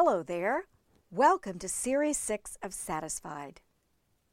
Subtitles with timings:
[0.00, 0.68] Hello there.
[1.10, 3.60] Welcome to Series 6 of Satisfied.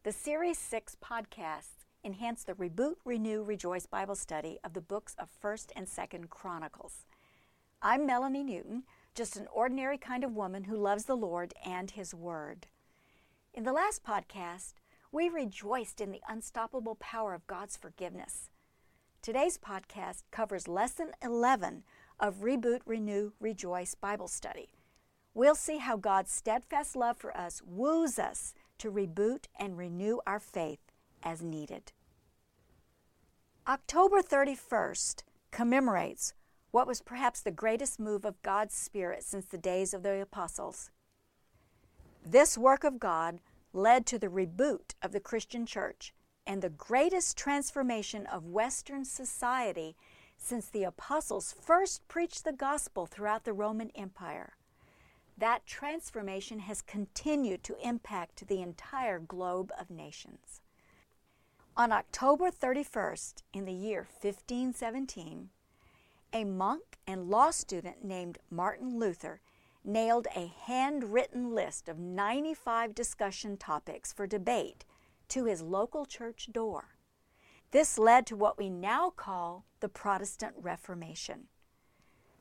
[0.04, 5.28] The Series 6 podcasts enhance the Reboot, Renew, Rejoice Bible study of the books of
[5.44, 7.08] 1st and 2nd Chronicles.
[7.82, 8.84] I'm Melanie Newton,
[9.16, 12.68] just an ordinary kind of woman who loves the Lord and His Word.
[13.52, 14.74] In the last podcast,
[15.12, 18.52] we rejoiced in the unstoppable power of God's forgiveness.
[19.24, 21.82] Today's podcast covers Lesson 11
[22.20, 24.70] of Reboot, Renew, Rejoice Bible Study.
[25.36, 30.40] We'll see how God's steadfast love for us woos us to reboot and renew our
[30.40, 30.80] faith
[31.22, 31.92] as needed.
[33.68, 36.34] October 31st commemorates
[36.72, 40.90] what was perhaps the greatest move of God's Spirit since the days of the apostles.
[42.26, 43.40] This work of God
[43.74, 46.14] led to the reboot of the Christian church
[46.48, 49.98] and the greatest transformation of Western society
[50.38, 54.54] since the apostles first preached the gospel throughout the Roman Empire.
[55.38, 60.62] That transformation has continued to impact the entire globe of nations.
[61.76, 65.50] On October 31st, in the year 1517,
[66.32, 69.42] a monk and law student named Martin Luther
[69.84, 74.86] nailed a handwritten list of 95 discussion topics for debate
[75.28, 76.96] to his local church door.
[77.72, 81.48] This led to what we now call the Protestant Reformation.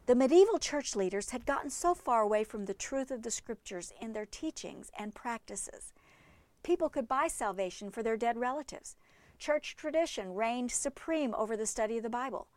[0.07, 3.91] The medieval church leaders had gotten so far away from the truth of the scriptures
[4.03, 5.95] in their teachings and practices.
[6.63, 8.97] People could buy salvation for their dead relatives.
[9.39, 12.49] Church tradition reigned supreme over the study of the Bible.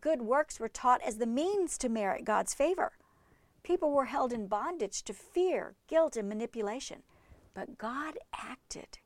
[0.00, 2.92] Good works were taught as the means to merit God's favor.
[3.62, 7.04] People were held in bondage to fear, guilt, and manipulation.
[7.54, 8.98] But God acted.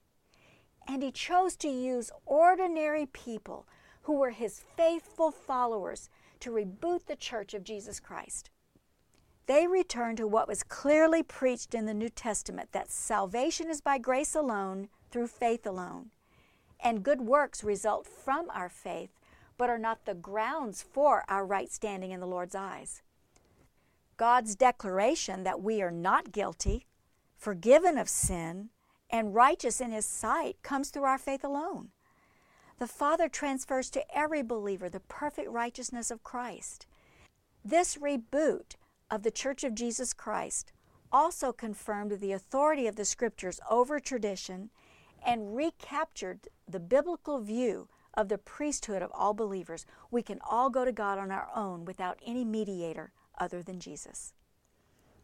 [0.89, 3.67] And He chose to use ordinary people
[4.03, 6.09] who were His faithful followers
[6.41, 8.51] to reboot the church of Jesus Christ.
[9.47, 13.99] They returned to what was clearly preached in the New Testament that salvation is by
[13.99, 16.11] grace alone, through faith alone.
[16.81, 19.11] And good works result from our faith,
[19.57, 23.03] but are not the grounds for our right standing in the Lord's eyes.
[24.17, 26.87] God's declaration that we are not guilty,
[27.37, 28.71] forgiven of sin,
[29.09, 31.91] and righteous in His sight comes through our faith alone.
[32.79, 36.87] The Father transfers to every believer the perfect righteousness of Christ.
[37.65, 38.77] This reboot
[39.11, 40.73] of the Church of Jesus Christ
[41.11, 44.69] also confirmed the authority of the Scriptures over tradition
[45.25, 49.87] and recaptured the biblical view of the priesthood of all believers.
[50.11, 54.35] We can all go to God on our own without any mediator other than Jesus.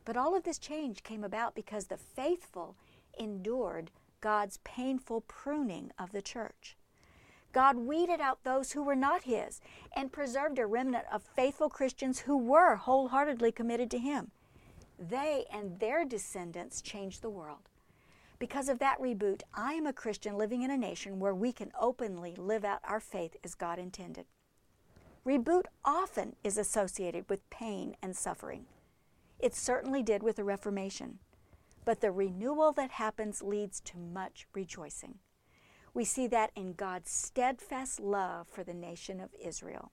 [0.07, 2.77] But all of this change came about because the faithful
[3.19, 3.91] endured
[4.23, 6.77] God's painful pruning of the church.
[7.53, 9.61] God weeded out those who were not His
[9.95, 14.31] and preserved a remnant of faithful Christians who were wholeheartedly committed to Him.
[14.99, 17.69] They and their descendants changed the world.
[18.39, 21.71] Because of that reboot, I am a Christian living in a nation where we can
[21.79, 24.27] openly live out our faith as God intended.
[25.25, 28.65] Reboot often is associated with pain and suffering.
[29.39, 31.19] It certainly did with the Reformation.
[31.85, 35.19] But the renewal that happens leads to much rejoicing.
[35.95, 39.93] We see that in God's steadfast love for the nation of Israel.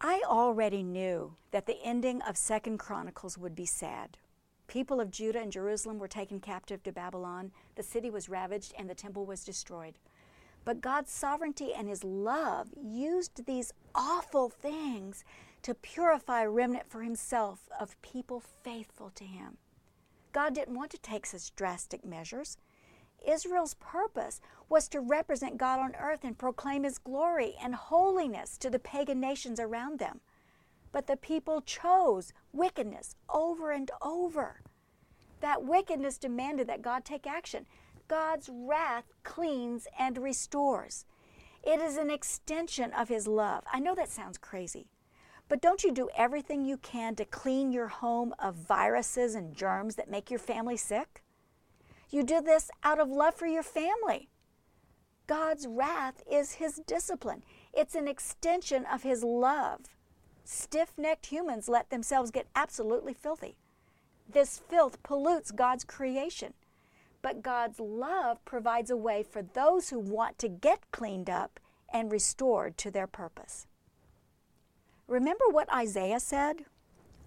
[0.00, 4.18] I already knew that the ending of Second Chronicles would be sad.
[4.66, 8.88] People of Judah and Jerusalem were taken captive to Babylon, the city was ravaged, and
[8.88, 9.94] the temple was destroyed.
[10.64, 15.24] But God's sovereignty and His love used these awful things
[15.62, 19.58] to purify a remnant for Himself of people faithful to Him.
[20.32, 22.56] God didn't want to take such drastic measures.
[23.26, 28.70] Israel's purpose was to represent God on earth and proclaim His glory and holiness to
[28.70, 30.20] the pagan nations around them.
[30.92, 34.60] But the people chose wickedness over and over.
[35.40, 37.66] That wickedness demanded that God take action.
[38.06, 41.04] God's wrath cleans and restores.
[41.62, 43.64] It is an extension of His love.
[43.72, 44.86] I know that sounds crazy,
[45.48, 49.96] but don't you do everything you can to clean your home of viruses and germs
[49.96, 51.23] that make your family sick?
[52.10, 54.28] You do this out of love for your family.
[55.26, 57.42] God's wrath is His discipline,
[57.72, 59.80] it's an extension of His love.
[60.44, 63.56] Stiff necked humans let themselves get absolutely filthy.
[64.30, 66.54] This filth pollutes God's creation
[67.24, 71.58] but God's love provides a way for those who want to get cleaned up
[71.90, 73.66] and restored to their purpose.
[75.08, 76.66] Remember what Isaiah said?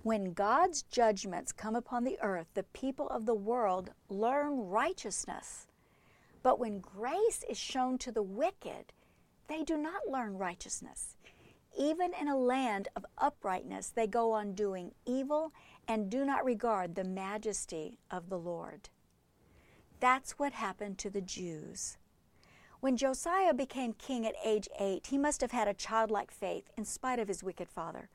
[0.08, 5.68] When God's judgments come upon the earth, the people of the world learn righteousness.
[6.42, 8.94] But when grace is shown to the wicked,
[9.50, 11.18] they do not learn righteousness.
[11.78, 15.52] even in a land of uprightness, they go on doing evil
[15.90, 18.88] and do not regard the majesty of the Lord.
[20.00, 21.98] That's what happened to the Jews.
[22.80, 26.86] When Josiah became king at age eight, he must have had a childlike faith in
[26.86, 28.10] spite of his wicked father.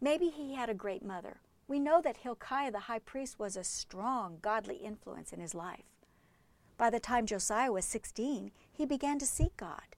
[0.00, 1.40] Maybe he had a great mother.
[1.66, 5.84] We know that Hilkiah the high priest was a strong, godly influence in his life.
[6.76, 9.96] By the time Josiah was 16, he began to seek God.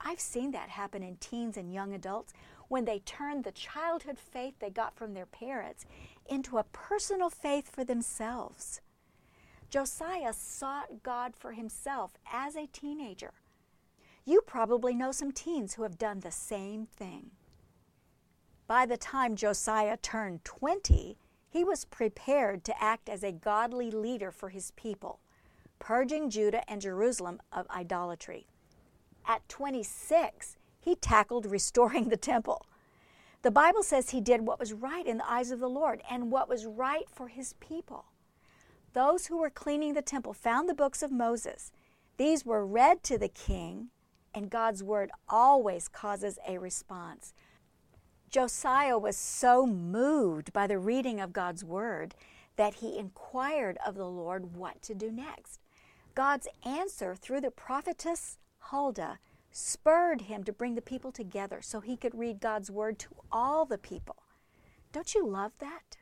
[0.00, 2.32] I've seen that happen in teens and young adults
[2.68, 5.84] when they turn the childhood faith they got from their parents
[6.26, 8.80] into a personal faith for themselves.
[9.70, 13.34] Josiah sought God for himself as a teenager.
[14.24, 17.32] You probably know some teens who have done the same thing.
[18.66, 21.18] By the time Josiah turned 20,
[21.50, 25.20] he was prepared to act as a godly leader for his people,
[25.78, 28.46] purging Judah and Jerusalem of idolatry.
[29.26, 32.66] At 26, he tackled restoring the temple.
[33.42, 36.30] The Bible says he did what was right in the eyes of the Lord and
[36.30, 38.06] what was right for his people.
[38.94, 41.70] Those who were cleaning the temple found the books of Moses.
[42.16, 43.88] These were read to the king,
[44.32, 47.34] and God's word always causes a response.
[48.34, 52.16] Josiah was so moved by the reading of God's word
[52.56, 55.60] that he inquired of the Lord what to do next.
[56.16, 59.20] God's answer through the prophetess Huldah
[59.52, 63.66] spurred him to bring the people together so he could read God's word to all
[63.66, 64.24] the people.
[64.92, 65.98] Don't you love that?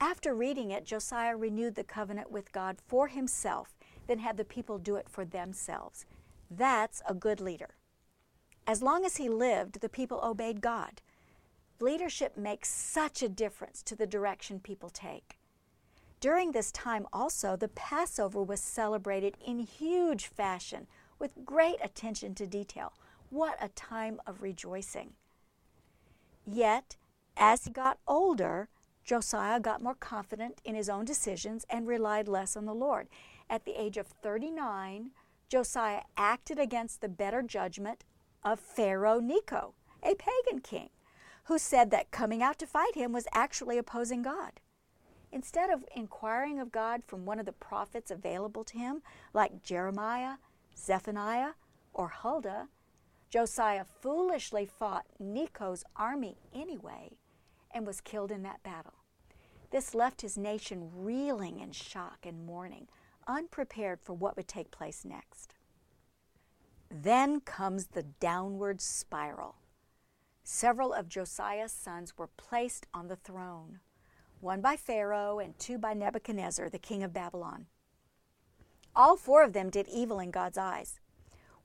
[0.00, 3.76] After reading it, Josiah renewed the covenant with God for himself,
[4.06, 6.06] then had the people do it for themselves.
[6.50, 7.74] That's a good leader.
[8.66, 11.02] As long as he lived, the people obeyed God.
[11.80, 15.38] Leadership makes such a difference to the direction people take.
[16.20, 20.86] During this time, also, the Passover was celebrated in huge fashion
[21.18, 22.92] with great attention to detail.
[23.30, 25.14] What a time of rejoicing.
[26.46, 26.96] Yet,
[27.36, 28.68] as he got older,
[29.02, 33.08] Josiah got more confident in his own decisions and relied less on the Lord.
[33.48, 35.12] At the age of 39,
[35.48, 38.04] Josiah acted against the better judgment
[38.44, 40.90] of Pharaoh Necho, a pagan king,
[41.50, 44.60] who said that coming out to fight him was actually opposing God.
[45.32, 49.02] Instead of inquiring of God from one of the prophets available to him,
[49.34, 50.34] like Jeremiah,
[50.78, 51.54] Zephaniah,
[51.92, 52.68] or Huldah,
[53.30, 57.16] Josiah foolishly fought Necho's army anyway
[57.74, 59.02] and was killed in that battle.
[59.72, 62.86] This left his nation reeling in shock and mourning,
[63.26, 65.54] unprepared for what would take place next.
[66.88, 69.56] Then comes the downward spiral.
[70.52, 73.78] Several of Josiah's sons were placed on the throne,
[74.40, 77.66] one by Pharaoh and two by Nebuchadnezzar, the king of Babylon.
[78.96, 80.98] All four of them did evil in God's eyes.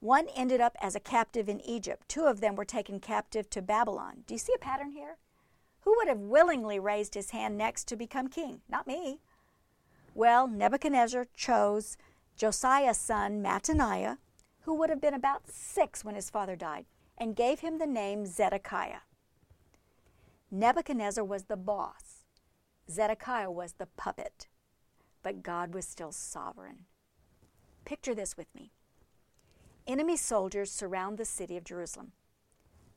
[0.02, 2.08] One ended up as a captive in Egypt.
[2.08, 4.24] Two of them were taken captive to Babylon.
[4.28, 5.18] Do you see a pattern here?
[5.82, 8.62] Who would have willingly raised his hand next to become king?
[8.70, 9.20] Not me.
[10.14, 11.98] Well, Nebuchadnezzar chose
[12.38, 14.20] Josiah's son, Mattaniah,
[14.62, 16.86] who would have been about six when his father died,
[17.18, 19.02] and gave him the name Zedekiah.
[20.52, 22.24] Nebuchadnezzar was the boss,
[22.90, 24.48] Zedekiah was the puppet,
[25.24, 26.86] but God was still sovereign.
[27.84, 28.72] Picture this with me.
[29.88, 32.12] Enemy soldiers surround the city of Jerusalem.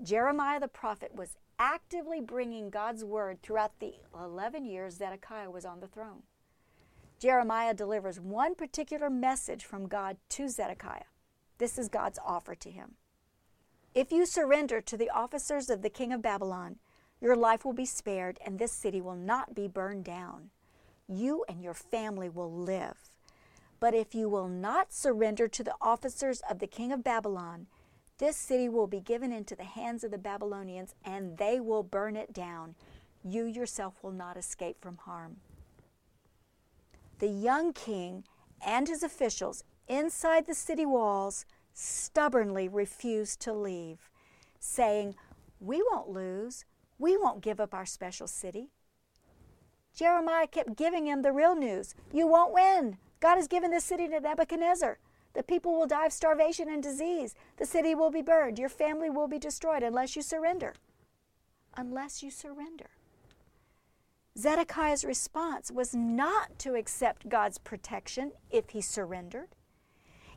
[0.02, 5.80] Jeremiah the prophet was actively bringing God's word throughout the 11 years Zedekiah was on
[5.80, 6.22] the throne.
[7.18, 11.10] Jeremiah delivers one particular message from God to Zedekiah.
[11.58, 12.94] This is God's offer to him.
[13.95, 16.76] If you surrender to the officers of the king of Babylon,
[17.21, 20.50] your life will be spared and this city will not be burned down.
[21.09, 23.11] You and your family will live.
[23.80, 27.66] But if you will not surrender to the officers of the king of Babylon,
[28.18, 32.16] this city will be given into the hands of the Babylonians, and they will burn
[32.16, 32.75] it down.
[33.23, 35.37] You yourself will not escape from harm.
[37.21, 38.25] The young king
[38.64, 41.47] and his officials inside the city walls
[41.78, 44.11] stubbornly refused to leave,
[44.58, 45.14] saying,
[45.61, 46.64] We won't lose.
[46.99, 48.70] We won't give up our special city.
[49.94, 52.99] Jeremiah kept giving him the real news You won't win.
[53.20, 54.99] God has given this city to Nebuchadnezzar.
[55.35, 57.35] The people will die of starvation and disease.
[57.58, 58.58] The city will be burned.
[58.58, 60.75] Your family will be destroyed unless you surrender.
[61.76, 62.90] Unless you surrender.
[64.37, 69.49] Zedekiah's response was not to accept God's protection if he surrendered.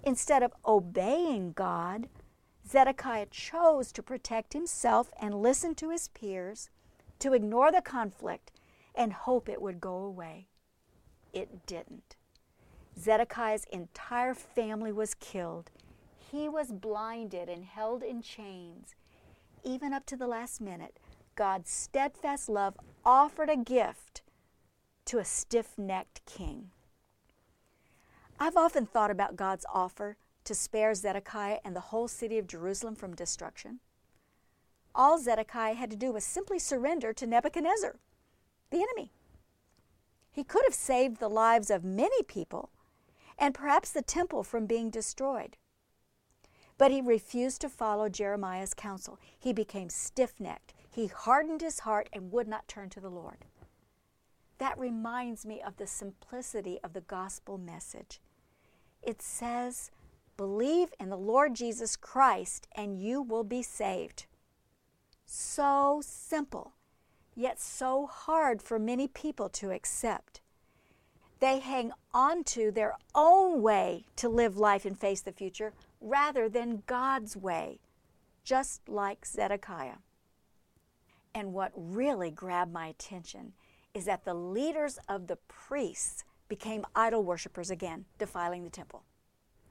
[0.03, 2.09] Instead of obeying God,
[2.67, 6.69] Zedekiah chose to protect himself and listen to his peers,
[7.19, 8.51] to ignore the conflict,
[8.95, 10.47] and hope it would go away.
[11.33, 12.15] It didn't.
[12.99, 15.71] Zedekiah's entire family was killed.
[16.31, 18.95] He was blinded and held in chains.
[19.63, 20.99] even up to the last minute,
[21.35, 24.21] God's steadfast love offered a gift
[25.05, 26.71] to a stiff necked king.
[28.43, 32.95] I've often thought about God's offer to spare Zedekiah and the whole city of Jerusalem
[32.95, 33.81] from destruction.
[34.95, 37.97] All Zedekiah had to do was simply surrender to Nebuchadnezzar,
[38.71, 39.11] the enemy.
[40.31, 42.71] He could have saved the lives of many people
[43.37, 45.55] and perhaps the temple from being destroyed.
[46.79, 49.19] But he refused to follow Jeremiah's counsel.
[49.37, 50.73] He became stiff necked.
[50.89, 53.45] He hardened his heart and would not turn to the Lord.
[54.57, 58.19] That reminds me of the simplicity of the gospel message.
[59.01, 59.91] It says,
[60.37, 64.25] Believe in the Lord Jesus Christ and you will be saved.
[65.25, 66.73] So simple,
[67.35, 70.41] yet so hard for many people to accept.
[71.39, 76.47] They hang on to their own way to live life and face the future rather
[76.47, 77.79] than God's way,
[78.43, 79.97] just like Zedekiah.
[81.33, 83.53] And what really grabbed my attention
[83.93, 89.03] is that the leaders of the priests became idol worshippers again, defiling the temple.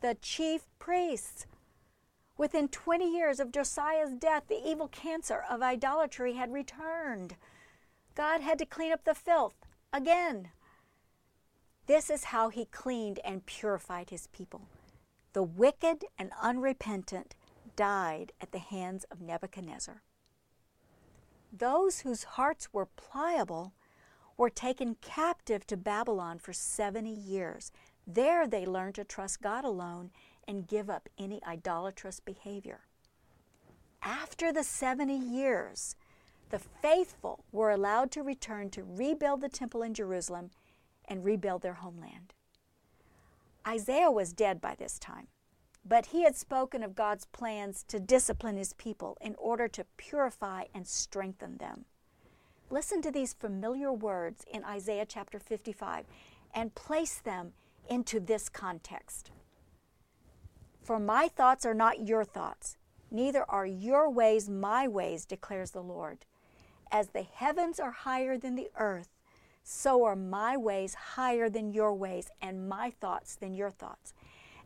[0.00, 1.44] The chief priests.
[2.38, 7.36] Within 20 years of Josiah's death, the evil cancer of idolatry had returned.
[8.14, 10.52] God had to clean up the filth again.
[11.84, 14.62] This is how he cleaned and purified his people.
[15.34, 17.34] The wicked and unrepentant
[17.76, 20.00] died at the hands of Nebuchadnezzar.
[21.52, 23.74] Those whose hearts were pliable
[24.40, 27.72] were taken captive to Babylon for 70 years.
[28.06, 30.12] There they learned to trust God alone
[30.48, 32.80] and give up any idolatrous behavior.
[34.02, 35.94] After the 70 years,
[36.48, 40.52] the faithful were allowed to return to rebuild the temple in Jerusalem
[41.04, 42.32] and rebuild their homeland.
[43.68, 45.26] Isaiah was dead by this time,
[45.84, 50.64] but he had spoken of God's plans to discipline his people in order to purify
[50.74, 51.84] and strengthen them.
[52.72, 56.04] Listen to these familiar words in Isaiah chapter 55
[56.54, 57.52] and place them
[57.88, 59.32] into this context.
[60.80, 62.76] For my thoughts are not your thoughts,
[63.10, 66.18] neither are your ways my ways, declares the Lord.
[66.92, 69.08] As the heavens are higher than the earth,
[69.64, 74.14] so are my ways higher than your ways, and my thoughts than your thoughts.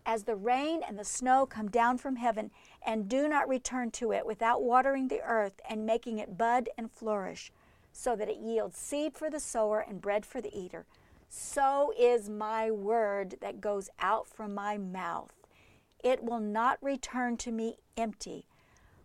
[0.04, 2.50] As the rain and the snow come down from heaven
[2.86, 6.90] and do not return to it without watering the earth and making it bud and
[6.90, 7.50] flourish,
[7.96, 10.84] so that it yields seed for the sower and bread for the eater.
[11.28, 15.32] So is my word that goes out from my mouth.
[16.02, 18.46] It will not return to me empty,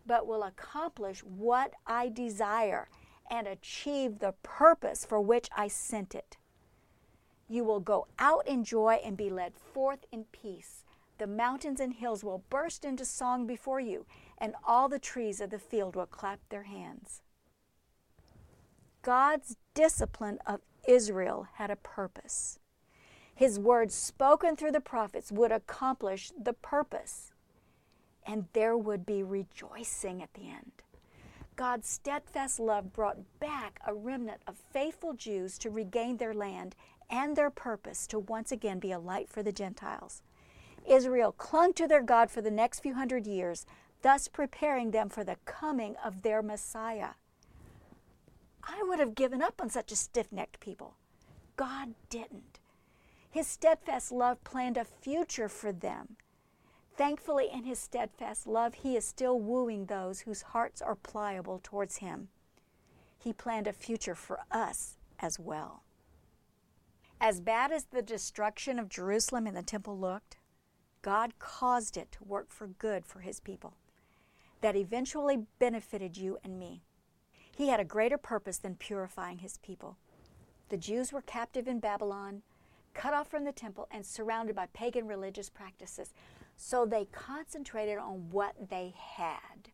[0.06, 2.90] but will accomplish what I desire
[3.30, 6.38] and achieve the purpose for which I sent it.
[7.48, 10.84] You will go out in joy and be led forth in peace.
[11.20, 14.06] The mountains and hills will burst into song before you,
[14.38, 17.22] and all the trees of the field will clap their hands.
[19.10, 22.60] God's discipline of Israel had a purpose.
[23.34, 27.32] His words spoken through the prophets would accomplish the purpose,
[28.24, 30.84] and there would be rejoicing at the end.
[31.56, 36.76] God's steadfast love brought back a remnant of faithful Jews to regain their land
[37.10, 40.22] and their purpose to once again be a light for the Gentiles.
[40.88, 43.66] Israel clung to their God for the next few hundred years,
[44.04, 47.14] thus preparing them for the coming of their Messiah.
[48.72, 50.96] I would have given up on such a stiff necked people.
[51.56, 52.60] God didn't.
[53.32, 56.18] His steadfast love planned a future for them.
[56.96, 61.98] Thankfully, in His steadfast love, He is still wooing those whose hearts are pliable towards
[61.98, 62.30] Him.
[63.18, 65.84] He planned a future for us as well.
[67.20, 70.38] As bad as the destruction of Jerusalem and the temple looked,
[71.02, 73.74] God caused it to work for good for His people
[74.62, 76.84] that eventually benefited you and me.
[77.60, 79.98] He had a greater purpose than purifying his people.
[80.70, 82.42] The Jews were captive in Babylon,
[82.94, 86.14] cut off from the temple, and surrounded by pagan religious practices.
[86.56, 89.72] So they concentrated on what they had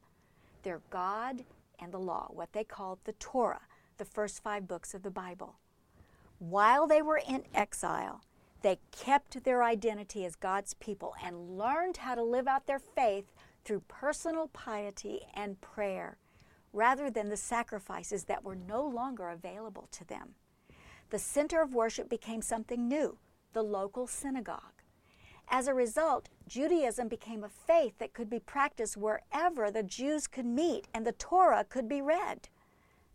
[0.63, 1.43] their God
[1.79, 3.61] and the law, what they called the Torah,
[3.99, 5.59] the first five books of the Bible.
[6.39, 8.21] While they were in exile,
[8.63, 13.31] they kept their identity as God's people and learned how to live out their faith
[13.63, 16.17] through personal piety and prayer
[16.75, 20.35] rather than the sacrifices that were no longer available to them.
[21.09, 23.17] The center of worship became something new
[23.53, 24.83] the local synagogue.
[25.47, 30.45] As a result, Judaism became a faith that could be practiced wherever the Jews could
[30.45, 32.49] meet and the Torah could be read.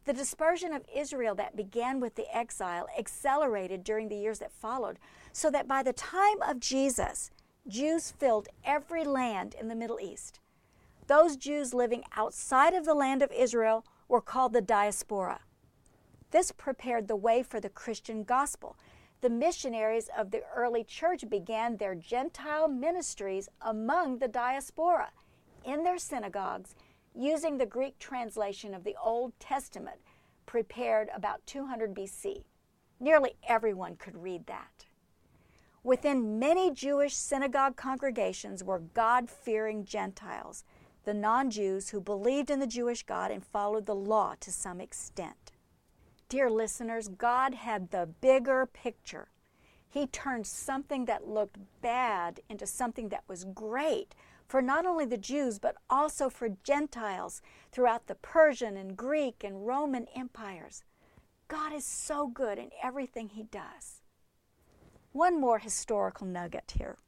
[0.07, 4.99] The dispersion of Israel that began with the exile accelerated during the years that followed,
[5.33, 7.31] so that by the time of Jesus,
[7.69, 10.40] Jews filled every land in the Middle East.
[11.11, 15.40] Those Jews living outside of the land of Israel were called the diaspora.
[16.31, 18.76] This prepared the way for the Christian gospel.
[19.21, 25.11] The missionaries of the early church began their Gentile ministries among the diaspora
[25.64, 26.76] in their synagogues
[27.12, 29.99] using the Greek translation of the Old Testament
[30.47, 32.45] prepared about 200 BC.
[33.00, 34.87] Nearly everyone could read that.
[35.83, 40.62] Within many Jewish synagogue congregations were God fearing Gentiles
[41.11, 44.81] the non Jews who believed in the Jewish God and followed the law to some
[44.81, 45.50] extent.
[46.29, 49.26] Dear listeners, God had the bigger picture.
[49.88, 54.14] He turned something that looked bad into something that was great
[54.47, 59.67] for not only the Jews, but also for Gentiles throughout the Persian and Greek and
[59.67, 60.85] Roman empires.
[61.49, 64.00] God is so good in everything He does.
[65.11, 66.99] One more historical nugget here.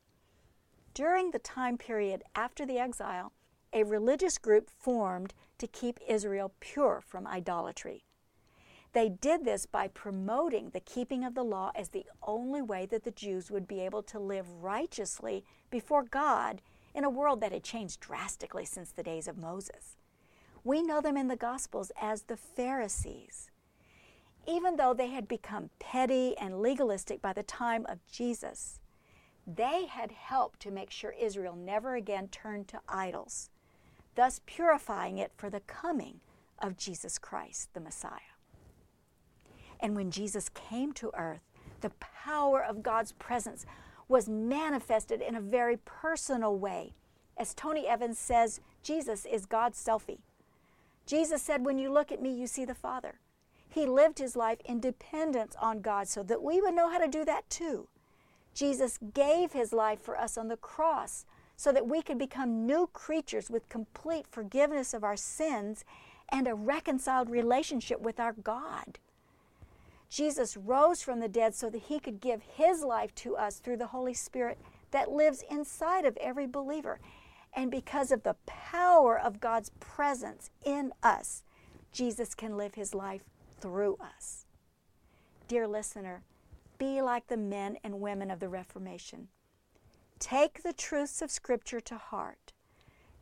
[0.92, 3.30] During the time period after the exile,
[3.72, 8.04] a religious group formed to keep Israel pure from idolatry.
[8.92, 13.04] They did this by promoting the keeping of the law as the only way that
[13.04, 16.60] the Jews would be able to live righteously before God
[16.94, 19.96] in a world that had changed drastically since the days of Moses.
[20.62, 23.50] We know them in the Gospels as the Pharisees.
[24.46, 28.80] Even though they had become petty and legalistic by the time of Jesus,
[29.46, 33.48] they had helped to make sure Israel never again turned to idols
[34.14, 36.20] thus purifying it for the coming
[36.58, 38.32] of Jesus Christ, the Messiah.
[39.80, 41.42] And when Jesus came to earth,
[41.80, 43.66] the power of God's presence
[44.08, 46.92] was manifested in a very personal way.
[47.36, 50.20] As Tony Evans says, Jesus is God's selfie.
[51.06, 53.18] Jesus said, When you look at me, you see the Father.
[53.68, 57.08] He lived his life in dependence on God so that we would know how to
[57.08, 57.88] do that too.
[58.54, 61.24] Jesus gave his life for us on the cross
[61.62, 65.84] so that we could become new creatures with complete forgiveness of our sins
[66.28, 68.98] and a reconciled relationship with our God.
[70.10, 73.76] Jesus rose from the dead so that he could give his life to us through
[73.76, 74.58] the Holy Spirit
[74.90, 76.98] that lives inside of every believer.
[77.54, 81.44] And because of the power of God's presence in us,
[81.92, 83.22] Jesus can live his life
[83.60, 84.46] through us.
[85.46, 86.24] Dear listener,
[86.76, 89.28] be like the men and women of the Reformation.
[90.22, 92.52] Take the truths of Scripture to heart.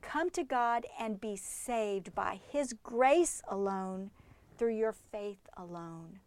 [0.03, 4.11] Come to God and be saved by His grace alone,
[4.59, 6.21] through your faith alone.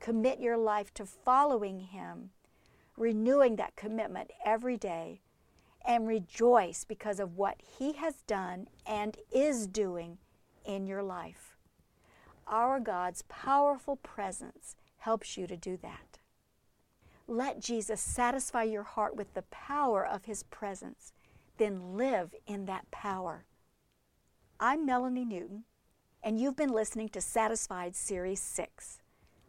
[0.00, 2.28] Commit your life to following Him,
[2.94, 5.22] renewing that commitment every day,
[5.82, 10.18] and rejoice because of what He has done and is doing
[10.66, 11.56] in your life.
[12.46, 16.18] Our God's powerful presence helps you to do that.
[17.28, 21.12] Let Jesus satisfy your heart with the power of His presence.
[21.56, 23.44] Then live in that power.
[24.58, 25.64] I'm Melanie Newton,
[26.22, 29.00] and you've been listening to Satisfied Series 6.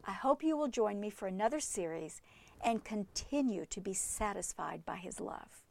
[0.05, 2.21] I hope you will join me for another series
[2.63, 5.62] and continue to be satisfied by His love.